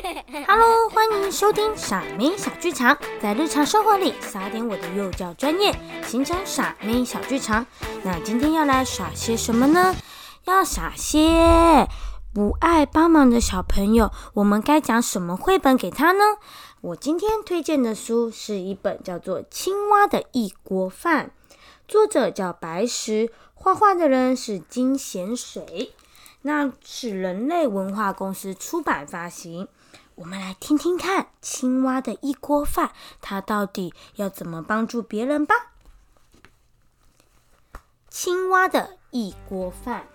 [0.46, 5.74] Hello，欢迎收听傻妹小剧场，在日常生活里撒点我的幼教专业，
[6.06, 7.66] 形成傻妹小剧场。
[8.02, 9.94] 那今天要来耍些什么呢？
[10.44, 11.86] 要耍些
[12.32, 16.24] 不爱帮忙的小朋友，我们该讲什么绘本给他呢？
[16.80, 21.32] 我今天推荐的书是一本叫做《青蛙的一锅饭》，
[21.86, 25.92] 作者叫白石，画画的人是金贤水。
[26.42, 29.68] 那是人类文化公司出版发行。
[30.14, 35.54] 我们来听听看，青蛙的一锅饭，它到底要怎么帮助别人吧？
[38.08, 40.06] 青蛙的一锅饭。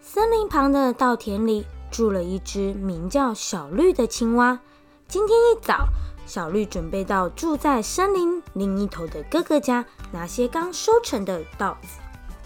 [0.00, 4.60] 森林旁的稻田里住了一只名叫小绿的青蛙。
[5.08, 5.88] 今天一早，
[6.26, 12.00] 小绿准备到住在森林另一头的哥哥家拿些刚收成的稻子。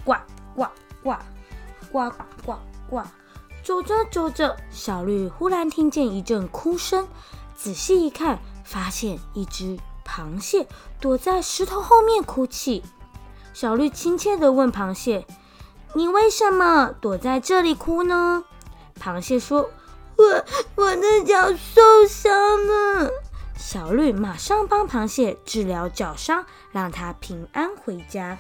[0.05, 0.15] 呱
[0.55, 0.67] 呱
[1.03, 1.15] 呱！
[1.93, 2.11] 呱
[2.45, 2.57] 呱
[2.89, 3.03] 呱！
[3.65, 7.07] 走着走着，小绿忽然听见一阵哭声，
[7.57, 10.67] 仔细一看，发现一只螃蟹
[11.01, 12.83] 躲在石头后面哭泣。
[13.53, 15.27] 小绿亲切地问螃蟹
[15.95, 18.45] ：“你为什么躲在这里哭呢？”
[18.99, 19.69] 螃蟹说
[20.17, 20.45] ：“我
[20.77, 22.33] 我的脚受伤
[22.67, 23.11] 了。”
[23.59, 28.39] 小绿马上帮螃蟹治疗脚伤，让它平安回家。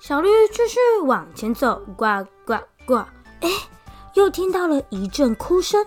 [0.00, 2.94] 小绿继续往前走，呱呱呱！
[3.40, 3.50] 哎，
[4.14, 5.84] 又听到了一阵哭声，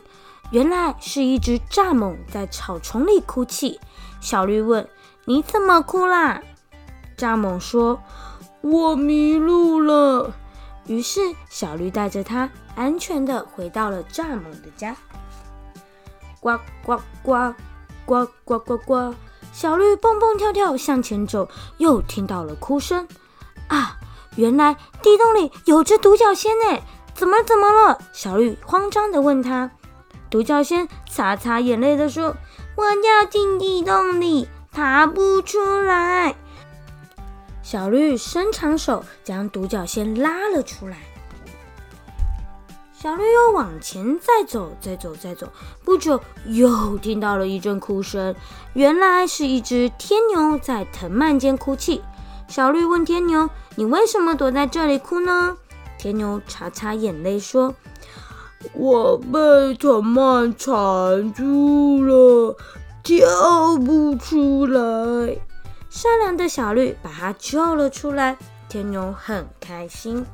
[0.51, 3.79] 原来是一只蚱蜢在草丛里哭泣。
[4.19, 4.87] 小绿问
[5.25, 6.41] ：“你怎么哭啦？”
[7.17, 8.01] 蚱蜢说
[8.61, 10.35] ：“我迷路了。”
[10.87, 14.95] 于是小绿带着它安全的回到了蚱蜢的家。
[16.41, 17.55] 呱呱呱
[18.05, 19.15] 呱呱呱呱！
[19.53, 23.07] 小绿蹦蹦跳跳向前走，又听到了哭声。
[23.67, 23.97] 啊！
[24.35, 26.79] 原来地洞里有只独角仙呢！
[27.13, 27.99] 怎么怎么了？
[28.13, 29.69] 小绿慌张地问他。
[30.29, 32.35] 独角仙擦擦眼泪地说
[32.77, 36.33] ：“我掉进地洞里，爬不出来。”
[37.61, 40.97] 小绿伸长手将独角仙拉了出来。
[42.93, 45.51] 小绿又往前再走，再走，再走，
[45.83, 48.33] 不久又听到了一阵哭声，
[48.73, 52.01] 原来是一只天牛在藤蔓间哭泣。
[52.51, 55.55] 小绿问天牛：“你为什么躲在这里哭呢？”
[55.97, 57.73] 天牛擦擦眼泪说
[58.75, 62.57] ：“我被藤蔓缠住了，
[63.01, 65.37] 跳不出来。”
[65.89, 70.25] 善良的小绿把它救了出来，天牛很开心。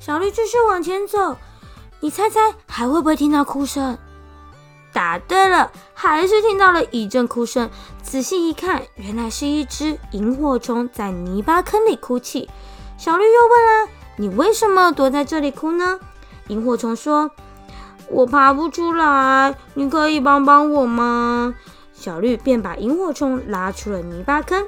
[0.00, 1.36] 小绿继续往前走，
[2.00, 3.98] 你猜猜还会不会听到哭声？
[4.98, 7.70] 答对了，还是听到了一阵哭声。
[8.02, 12.50] 仔细一看，原来是一只萤火虫在泥巴坑里哭泣。
[12.96, 16.00] 小绿又问了：“你为什么躲在这里哭呢？”
[16.48, 17.30] 萤火虫说
[18.10, 21.54] ：“我爬不出来，你可以帮帮我吗？”
[21.94, 24.66] 小绿便把萤火虫拉出了泥巴坑。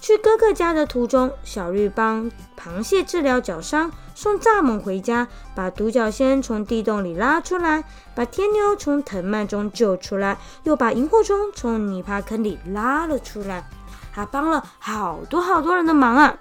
[0.00, 13.68] 去哥哥家的途中，小绿帮螃蟹治疗脚伤，送蚱蜢回家，把独角仙从地洞里拉出来，把天牛从藤蔓中救出来，又把萤火虫从泥巴坑里拉了出来。
[14.14, 16.36] 他帮了好多好多人的忙啊！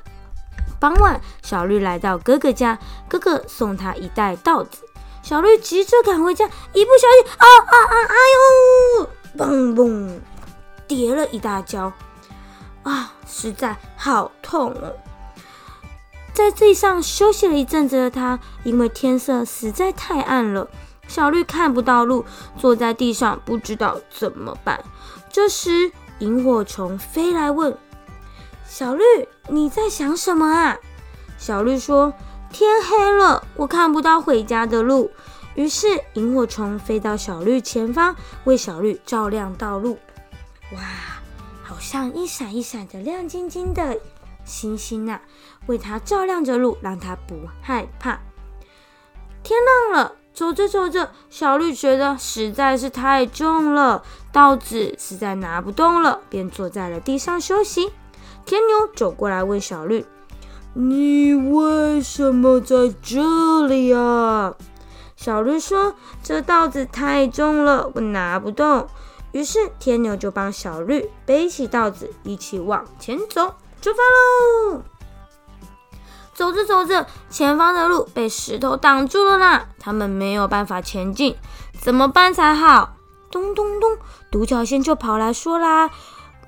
[0.80, 4.84] 傍晚，小绿来到哥哥家，哥哥送他一袋稻子。
[5.22, 7.96] 小绿急着赶回家，一不小心，啊啊啊！
[8.08, 10.20] 哎呦，嘣嘣，
[10.88, 11.92] 跌了一大跤。
[12.88, 14.96] 啊，实在好痛哦！
[16.34, 20.70] 在地上休息了一阵子的他，因为天色实在太暗了，
[21.08, 22.24] 小绿看不到路，
[22.58, 24.84] 坐在地上不知道怎么办。
[25.30, 27.78] 这时，萤火虫飞来问
[28.66, 29.04] ：“小绿，
[29.50, 30.78] 你在想什么啊？”
[31.38, 32.14] 小绿说
[32.54, 35.12] ：“天黑了，我看不到回家的路。”
[35.56, 38.16] 于是，萤火虫飞到小绿前方，
[38.46, 39.98] 为小绿照亮道路。
[40.74, 40.80] 哇！
[41.68, 44.00] 好像一闪一闪的亮晶晶的
[44.46, 45.20] 星星呐，
[45.66, 48.22] 为它照亮着路，让它不害怕。
[49.44, 49.60] 天
[49.92, 57.92] 亮了，走着走着，小绿觉得实在是太重了，稻子实在拿不动了，便坐在了地上休息。
[58.46, 60.06] 天牛走过来问小绿
[60.74, 64.56] ：“你为什么在这里啊？”
[65.18, 68.88] 小绿说：“这稻子太重了，我拿不动。”
[69.38, 74.02] 于是天牛就帮小绿背起稻子，一起往前走，出发
[74.72, 74.82] 喽！
[76.34, 81.36] 走着走着，前方的路被石头挡住了啦，他们没有办法前进，
[81.80, 82.96] 怎么办才好？
[83.30, 84.00] 咚咚咚，
[84.32, 85.92] 独角仙就跑来说啦：“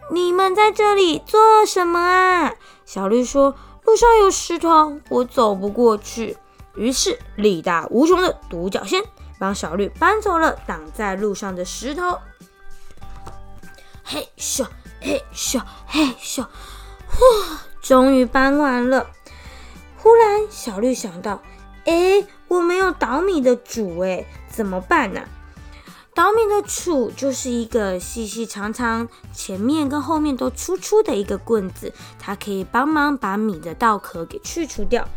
[0.09, 2.53] 你们在这里做什么啊？”
[2.85, 3.53] 小绿说
[3.85, 6.35] ：“路上有石头，我走不过去。”
[6.73, 9.03] 于是力大无穷的独角仙
[9.37, 12.17] 帮小绿搬走了挡在路上的石头。
[14.11, 14.65] 嘿咻，
[14.99, 16.47] 嘿咻，嘿咻，哇！
[17.79, 19.05] 终于搬完了。
[19.97, 21.43] 忽然，小绿想到
[21.85, 25.21] ：“哎，我没有捣米的主，哎，怎么办呢？”
[26.15, 35.07] 捣米的杵就是一个细细长长、前面跟后面都粗粗的一个棍子，它可以帮忙把米的稻壳给去除掉。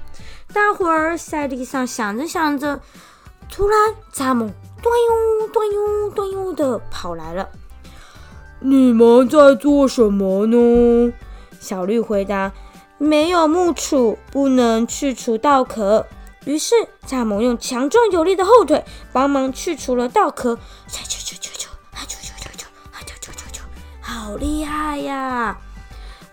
[0.52, 2.78] 大伙儿在地上想着想着，
[3.50, 4.52] 突然蚱蜢
[4.82, 4.94] 端
[5.40, 7.48] 悠端悠端悠的跑来了。
[8.64, 11.12] 你们在做什么呢？
[11.58, 12.52] 小绿回答
[12.98, 16.06] ：“没有木杵，不能去除稻壳。”
[16.46, 16.74] 于是，
[17.06, 20.58] 蚱蜢用强壮有力的后腿帮忙去除了稻壳。
[20.88, 23.60] 啾啾啾啾啾，啊啾啾啾啾，啊啾啾啾啾，
[24.00, 25.58] 好厉害呀！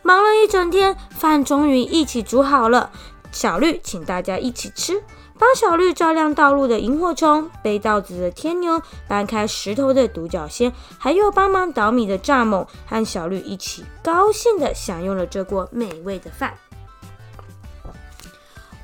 [0.01, 2.91] 忙了一整天，饭终于一起煮好了。
[3.31, 5.03] 小绿请大家一起吃，
[5.39, 16.53] 帮小绿照亮道路的萤火虫，背稻子的天牛，搬开石头的独角仙，还有帮忙捣米的蚱蜢，和小绿一起高兴地享用了这锅美味的饭。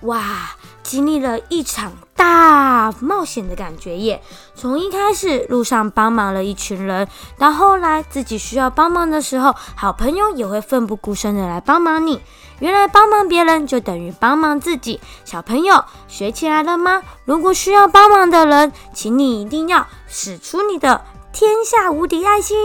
[0.02, 0.56] 哇！
[0.82, 4.22] 经历了一场大冒险的感觉耶！
[4.56, 7.08] 从一开始路上帮忙了一群人，
[7.38, 12.22] 到后来自己需要帮忙的时候，好朋友也会奋不顾身的来帮忙你。
[12.60, 15.02] 原来帮忙别人就等于帮忙自己。
[15.26, 17.04] 小朋友学起来了吗？
[17.26, 21.04] 如果需要帮忙的人，请你一定要使出你的。
[21.34, 22.56] 天下无敌爱心，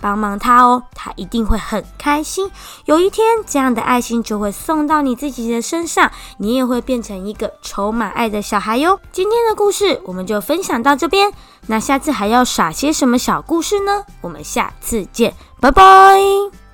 [0.00, 2.50] 帮忙他哦，他一定会很开心。
[2.84, 9.00] 有一天，这样的爱心就会送到你自己的身上，你也会变成一个充满爱的小孩哟。
[9.12, 11.32] 今天的故事我们就分享到这边，
[11.66, 14.04] 那下次还要耍些什么小故事呢？
[14.20, 16.65] 我们下次见，拜拜。